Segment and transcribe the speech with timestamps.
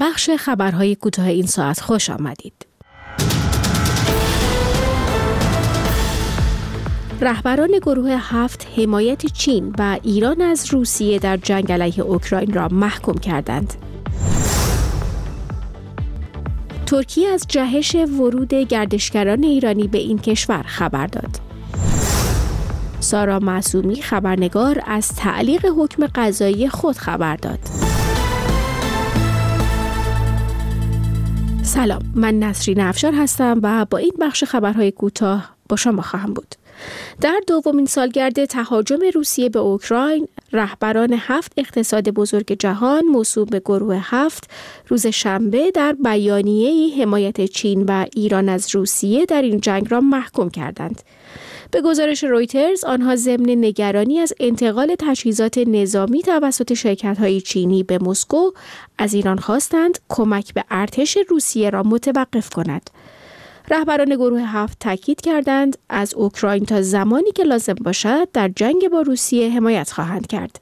[0.00, 2.66] بخش خبرهای کوتاه این ساعت خوش آمدید.
[7.20, 13.14] رهبران گروه هفت حمایت چین و ایران از روسیه در جنگ علیه اوکراین را محکوم
[13.14, 13.74] کردند.
[16.86, 21.40] ترکیه از جهش ورود گردشگران ایرانی به این کشور خبر داد.
[23.00, 27.89] سارا معصومی خبرنگار از تعلیق حکم قضایی خود خبر داد.
[31.62, 36.54] سلام من نسرین افشار هستم و با این بخش خبرهای کوتاه با شما خواهم بود.
[37.20, 44.00] در دومین سالگرد تهاجم روسیه به اوکراین رهبران هفت اقتصاد بزرگ جهان موسوم به گروه
[44.02, 44.50] هفت
[44.88, 50.50] روز شنبه در بیانیه حمایت چین و ایران از روسیه در این جنگ را محکوم
[50.50, 51.02] کردند.
[51.72, 57.98] به گزارش رویترز آنها ضمن نگرانی از انتقال تجهیزات نظامی توسط شرکت های چینی به
[57.98, 58.50] مسکو
[58.98, 62.90] از ایران خواستند کمک به ارتش روسیه را متوقف کند.
[63.70, 69.00] رهبران گروه هفت تاکید کردند از اوکراین تا زمانی که لازم باشد در جنگ با
[69.00, 70.60] روسیه حمایت خواهند کرد.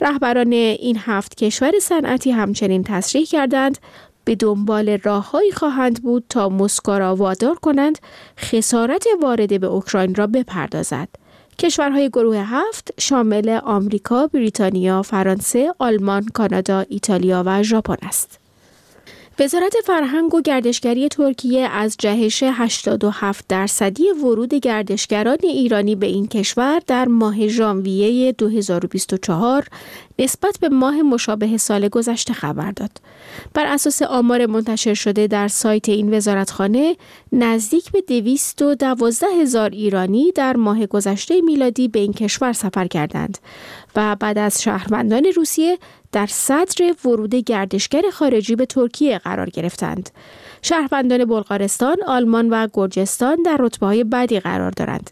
[0.00, 3.78] رهبران این هفت کشور صنعتی همچنین تصریح کردند
[4.26, 7.98] به دنبال راههایی خواهند بود تا مسکو را وادار کنند
[8.38, 11.08] خسارت وارده به اوکراین را بپردازد.
[11.58, 18.38] کشورهای گروه هفت شامل آمریکا، بریتانیا، فرانسه، آلمان، کانادا، ایتالیا و ژاپن است.
[19.38, 26.80] وزارت فرهنگ و گردشگری ترکیه از جهش 87 درصدی ورود گردشگران ایرانی به این کشور
[26.86, 29.66] در ماه ژانویه 2024
[30.18, 32.90] نسبت به ماه مشابه سال گذشته خبر داد.
[33.54, 36.96] بر اساس آمار منتشر شده در سایت این وزارتخانه
[37.32, 43.38] نزدیک به 212 هزار ایرانی در ماه گذشته میلادی به این کشور سفر کردند
[43.96, 45.78] و بعد از شهروندان روسیه
[46.12, 50.10] در صدر ورود گردشگر خارجی به ترکیه قرار گرفتند.
[50.62, 55.10] شهروندان بلغارستان، آلمان و گرجستان در رتبه های بدی قرار دارند.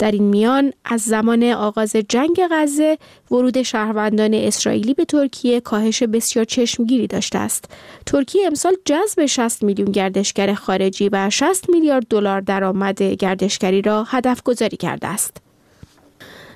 [0.00, 2.98] در این میان از زمان آغاز جنگ غزه
[3.30, 7.64] ورود شهروندان اسرائیلی به ترکیه کاهش بسیار چشمگیری داشته است.
[8.06, 14.42] ترکیه امسال جذب 60 میلیون گردشگر خارجی و 60 میلیارد دلار درآمد گردشگری را هدف
[14.42, 15.49] گذاری کرده است.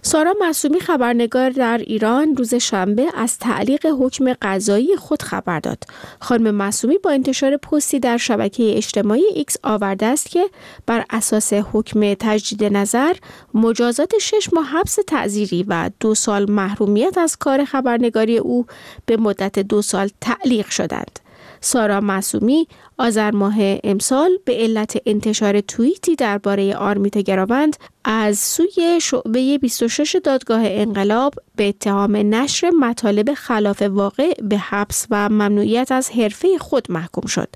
[0.07, 5.85] سارا معصومی خبرنگار در ایران روز شنبه از تعلیق حکم قضایی خود خبر داد.
[6.21, 10.45] خانم معصومی با انتشار پستی در شبکه اجتماعی ایکس آورده است که
[10.87, 13.15] بر اساس حکم تجدید نظر
[13.55, 18.67] مجازات شش ماه حبس تعزیری و دو سال محرومیت از کار خبرنگاری او
[19.07, 21.24] به مدت دو سال تعلیق شدند.
[21.65, 23.55] سارا معصومی آذر ماه
[23.85, 31.69] امسال به علت انتشار توییتی درباره آرمیتا گراوند از سوی شعبه 26 دادگاه انقلاب به
[31.69, 37.49] اتهام نشر مطالب خلاف واقع به حبس و ممنوعیت از حرفه خود محکوم شد.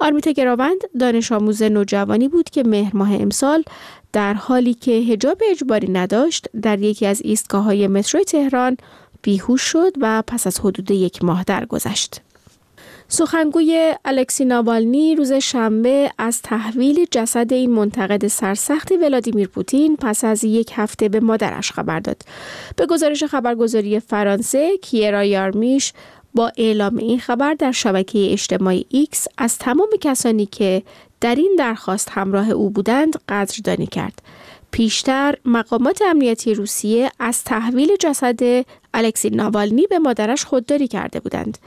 [0.00, 3.64] آرمیتا گراوند دانش آموز نوجوانی بود که مهر ماه امسال
[4.12, 8.76] در حالی که هجاب اجباری نداشت در یکی از ایستگاه های مترو تهران
[9.22, 12.20] بیهوش شد و پس از حدود یک ماه درگذشت.
[13.12, 20.44] سخنگوی الکسی ناوالنی روز شنبه از تحویل جسد این منتقد سرسخت ولادیمیر پوتین پس از
[20.44, 22.22] یک هفته به مادرش خبر داد.
[22.76, 25.92] به گزارش خبرگزاری فرانسه کیرا یارمیش
[26.34, 30.82] با اعلام این خبر در شبکه اجتماعی ایکس از تمام کسانی که
[31.20, 34.22] در این درخواست همراه او بودند قدردانی کرد.
[34.70, 38.64] پیشتر مقامات امنیتی روسیه از تحویل جسد
[38.94, 41.58] الکسی ناوالنی به مادرش خودداری کرده بودند.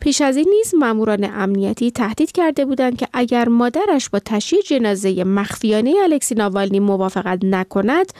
[0.00, 5.24] پیش از این نیز ماموران امنیتی تهدید کرده بودند که اگر مادرش با تشییع جنازه
[5.24, 8.12] مخفیانه الکسی ناوالنی موافقت نکند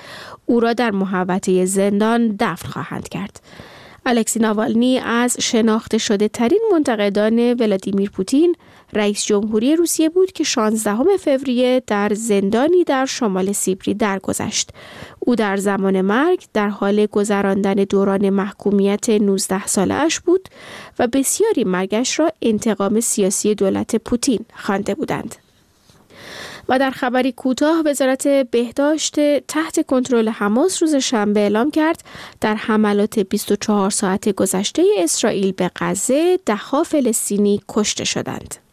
[0.47, 3.41] او را در محوطه زندان دفن خواهند کرد
[4.06, 8.56] الکسی ناوالنی از شناخته شده ترین منتقدان ولادیمیر پوتین
[8.92, 14.70] رئیس جمهوری روسیه بود که 16 فوریه در زندانی در شمال سیبری درگذشت.
[15.19, 20.48] او در زمان مرگ در حال گذراندن دوران محکومیت 19 ساله اش بود
[20.98, 25.43] و بسیاری مرگش را انتقام سیاسی دولت پوتین خوانده بودند.
[26.69, 32.05] و در خبری کوتاه وزارت بهداشت تحت کنترل حماس روز شنبه اعلام کرد
[32.41, 38.64] در حملات 24 ساعت گذشته اسرائیل به غزه دهها فلسطینی کشته شدند.